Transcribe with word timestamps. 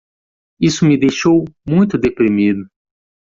Isso 0.59 0.83
me 0.83 0.97
deixou 0.97 1.45
muito 1.63 1.95
deprimido. 1.95 2.67